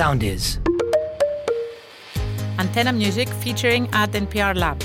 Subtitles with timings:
[0.00, 0.44] sound is.
[2.62, 4.78] Antenna Music featuring Ad NPR Lab.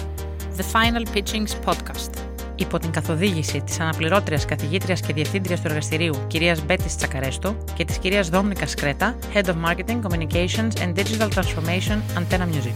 [0.59, 2.09] The Final Pitchings Podcast.
[2.55, 7.97] Υπό την καθοδήγηση της αναπληρώτριας καθηγήτριας και διευθύντριας του εργαστηρίου κυρίας Μπέτης Τσακαρέστο και της
[7.97, 12.75] κυρίας Δόμνικα Σκρέτα, Head of Marketing, Communications and Digital Transformation Antenna Music.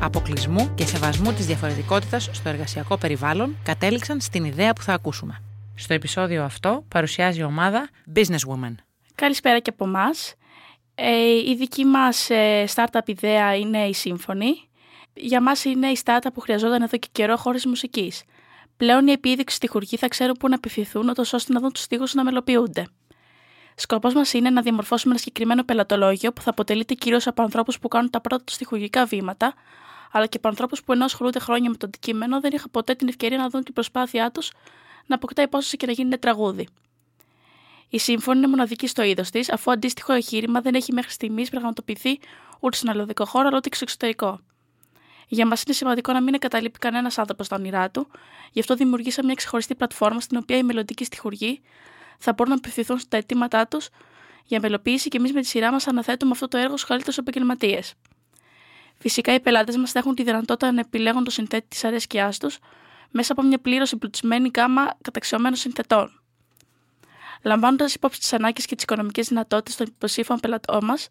[0.00, 5.42] αποκλεισμού και σεβασμού της διαφορετικότητας στο εργασιακό περιβάλλον κατέληξαν στην ιδέα που θα ακούσουμε.
[5.74, 8.74] Στο επεισόδιο αυτό παρουσιάζει η ομάδα Businesswoman.
[9.14, 10.34] Καλησπέρα και από εμάς.
[10.94, 14.68] Ε, η δική μας ε, startup ιδέα είναι η Σύμφωνη.
[15.14, 18.22] Για μας είναι η startup που χρειαζόταν εδώ και καιρό χωρίς μουσικής.
[18.76, 22.24] Πλέον οι επίδειξοι στοιχουργοί θα ξέρουν πού να απευθυνθούν, ώστε να δουν τους στίχους να
[22.24, 22.86] μελοποιούνται.
[23.80, 27.88] Σκοπός μας είναι να διαμορφώσουμε ένα συγκεκριμένο πελατολόγιο που θα αποτελείται κυρίως από ανθρώπους που
[27.88, 29.54] κάνουν τα πρώτα τους στοιχουργικά βήματα,
[30.12, 33.08] αλλά και από ανθρώπους που ενώ ασχολούνται χρόνια με το αντικείμενο δεν είχαν ποτέ την
[33.08, 34.52] ευκαιρία να δουν την προσπάθειά τους
[35.06, 36.68] να αποκτά υπόσταση και να γίνει τραγούδι.
[37.88, 42.18] Η σύμφωνη είναι μοναδική στο είδος της, αφού αντίστοιχο εγχείρημα δεν έχει μέχρι στιγμής πραγματοποιηθεί
[42.60, 44.40] ούτε στον αλλοδικό χώρο, αλλά ούτε και στο εξωτερικό.
[45.28, 48.08] Για μας είναι σημαντικό να μην εγκαταλείπει κανένας άνθρωπος στα όνειρά του,
[48.52, 51.62] γι' αυτό δημιουργήσαμε μια ξεχωριστή πλατφόρμα στην οποία οι μελλοντικοί στοιχουργοί
[52.18, 53.88] θα μπορούν να απευθυνθούν στα αιτήματά τους
[54.44, 57.94] για μελοποίηση και εμείς με τη σειρά μας αναθέτουμε αυτό το έργο στους καλύτερους επαγγελματίες.
[58.98, 62.58] Φυσικά οι πελάτες μας θα έχουν τη δυνατότητα να επιλέγουν το συνθέτη της αρέσκειάς τους
[63.10, 66.20] μέσα από μια πλήρως εμπλουτισμένη γάμα καταξιωμένων συνθετών.
[67.42, 71.08] Λαμβάνοντας υπόψη τις ανάγκες και τις οικονομικές δυνατότητες των υποψήφων πελατών μας,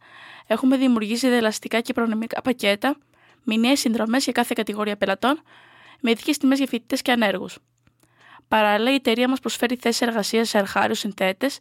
[0.47, 2.97] έχουμε δημιουργήσει δελαστικά και προνομικά πακέτα,
[3.43, 5.41] μηνιαίε συνδρομές για κάθε κατηγορία πελατών,
[5.99, 7.57] με ειδικές τιμές για φοιτητές και ανέργους.
[8.47, 11.59] Παράλληλα, η εταιρεία μας προσφέρει θέσεις εργασίας σε αρχάριους συνθέτες,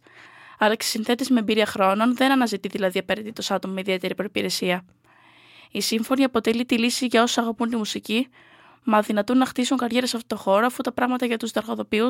[0.57, 4.85] αλλά και συνθέτες με εμπειρία χρόνων, δεν αναζητεί δηλαδή απαραίτητος άτομο με ιδιαίτερη προπηρεσία.
[5.71, 8.27] Η σύμφωνη αποτελεί τη λύση για όσους αγαπούν τη μουσική,
[8.83, 12.07] μα δυνατούν να χτίσουν καριέρα σε αυτό το χώρο, αφού τα πράγματα για τους δαρχοδοποιού,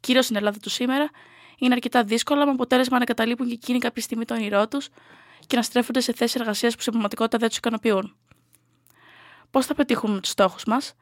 [0.00, 1.10] κυρίως στην Ελλάδα του σήμερα,
[1.58, 4.88] είναι αρκετά δύσκολα, με αποτέλεσμα να καταλείπουν και εκείνοι κάποια στιγμή το όνειρό τους
[5.46, 8.16] και να στρέφονται σε θέσεις εργασίας που σε πραγματικότητα δεν τους ικανοποιούν.
[9.50, 10.94] Πώς θα πετύχουμε τους στόχους μας,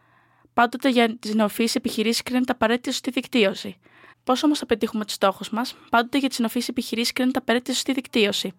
[0.57, 3.77] Πάντοτε για τις νεοφυείς επιχειρήσεις κρίνεται απαραίτητη σωστή δικτύωση.
[4.25, 7.93] Πώς όμως θα πετύχουμε τους στόχους μας, πάντοτε για τις νεοφυείς επιχειρήσεις κρίνεται απαραίτητη σωστή
[7.93, 8.53] δικτύωση.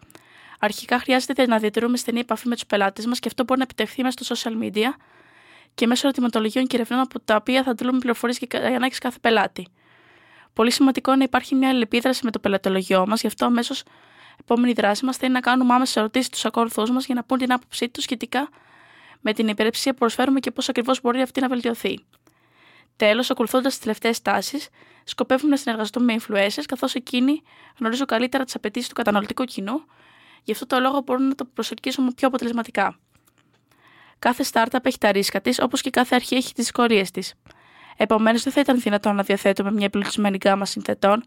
[0.59, 4.03] Αρχικά χρειάζεται να διατηρούμε στενή επαφή με τους πελάτες μας και αυτό μπορεί να επιτευχθεί
[4.03, 4.87] μέσα στο social media
[5.73, 9.67] και μέσω ερωτηματολογίων και ερευνών από τα οποία θα αντλούμε πληροφορίες για ανάγκες κάθε πελάτη.
[10.53, 13.83] Πολύ σημαντικό είναι να υπάρχει μια αλληλεπίδραση με το πελατολογιό μας, γι' αυτό αμέσως
[14.39, 17.37] επόμενη δράση μας θα είναι να κάνουμε άμεσες ερωτήσεις στους ακόλουθού μας για να πούν
[17.37, 18.49] την άποψή τους σχετικά
[19.21, 22.05] με την υπηρεσία που προσφέρουμε και πώς ακριβώς μπορεί αυτή να βελτιωθεί.
[22.95, 24.69] Τέλος, ακολουθώντας τις τελευταίες τάσεις,
[25.03, 27.41] σκοπεύουμε να συνεργαστούμε με influencers, καθώς εκείνοι
[27.79, 29.85] γνωρίζουν καλύτερα τις απαιτήσεις του καταναλωτικού κοινού,
[30.43, 32.99] γι' αυτό το λόγο μπορούν να το προσελκύσουμε πιο αποτελεσματικά.
[34.19, 37.33] Κάθε startup έχει τα ρίσκα της, όπως και κάθε αρχή έχει τις δυσκολίες της.
[37.97, 41.23] Επομένως, δεν θα ήταν δυνατόν να διαθέτουμε μια επιλογισμένη γκάμα συνθετών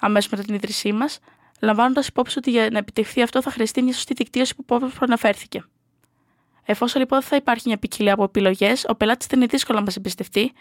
[0.00, 1.18] αμέσως μετά την ίδρυσή μας,
[1.60, 5.64] λαμβάνοντας υπόψη ότι για να επιτευχθεί αυτό θα χρειαστεί μια σωστή δικτύωση που προαναφέρθηκε.
[6.64, 9.96] Εφόσον λοιπόν θα υπάρχει μια ποικιλία από επιλογές, ο πελάτης θα είναι δύσκολο να μας
[9.96, 10.52] εμπιστευτεί,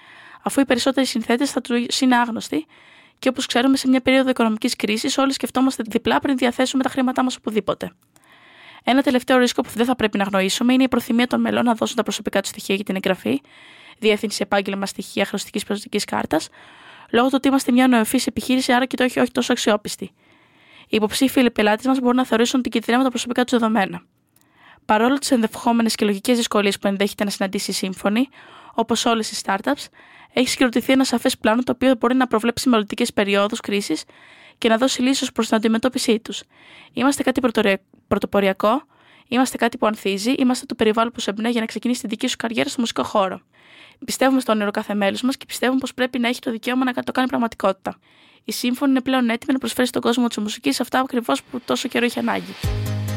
[0.43, 2.65] αφού οι περισσότεροι συνθέτες θα του είναι άγνωστοι
[3.19, 7.23] και όπως ξέρουμε, σε μια περίοδο οικονομικής κρίσης, όλοι σκεφτόμαστε διπλά πριν διαθέσουμε τα χρήματά
[7.23, 7.91] μας οπουδήποτε.
[8.83, 11.73] Ένα τελευταίο ρίσκο που δεν θα πρέπει να γνωρίσουμε είναι η προθυμία των μελών να
[11.73, 13.41] δώσουν τα προσωπικά τους στοιχεία για την εγγραφή,
[13.99, 16.49] διεύθυνση επάγγελμα στοιχεία χρεωστική προσωπικής κάρτας,
[17.11, 20.05] λόγω του ότι είμαστε μια νοεφή επιχείρηση, άρα και το όχι, όχι τόσο αξιόπιστη.
[20.87, 24.01] Οι υποψήφοι πελάτες μας μπορούν να θεωρήσουν ότι κινδυνεύουν τα προσωπικά τους δεδομένα.
[24.85, 28.27] Παρόλο τις ενδεχόμενες και λογικές δυσκολίες που ενδέχεται να συναντήσει η σύμφωνη,
[28.73, 29.85] όπως όλες οι startups,
[30.33, 34.03] έχει συγκροτηθεί ένα σαφές πλάνο το οποίο μπορεί να προβλέψει μελλοντικές περιόδους κρίσης
[34.57, 36.43] και να δώσει λύσεις προς την αντιμετώπιση τους.
[36.93, 37.41] Είμαστε κάτι
[38.07, 38.83] πρωτοποριακό,
[39.27, 42.27] είμαστε κάτι που ανθίζει, είμαστε το περιβάλλον που σε εμπνέει για να ξεκινήσει τη δική
[42.27, 43.41] σου καριέρα στο μουσικό χώρο.
[44.05, 47.03] Πιστεύουμε στο όνειρο κάθε μέλο μας και πιστεύουμε πως πρέπει να έχει το δικαίωμα να
[47.03, 47.97] το κάνει πραγματικότητα.
[48.43, 51.87] Η σύμφωνη είναι πλέον έτοιμη να προσφέρει στον κόσμο της μουσικής αυτά ακριβώς που τόσο
[51.87, 52.53] καιρό έχει ανάγκη.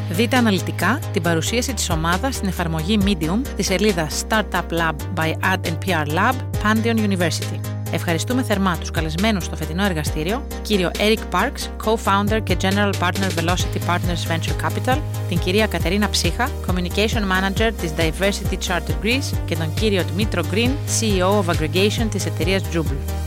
[0.09, 5.71] Δείτε αναλυτικά την παρουσίαση της ομάδας στην εφαρμογή Medium της σελίδα Startup Lab by Ad
[5.85, 6.33] PR Lab,
[6.63, 7.59] Pantheon University.
[7.91, 13.89] Ευχαριστούμε θερμά τους καλεσμένους στο φετινό εργαστήριο, κύριο Eric Parks, Co-Founder και General Partner Velocity
[13.89, 14.97] Partners Venture Capital,
[15.29, 20.69] την κυρία Κατερίνα Ψύχα, Communication Manager της Diversity Charter Greece και τον κύριο Dmitro Green,
[20.99, 23.26] CEO of Aggregation της εταιρείας Jubel.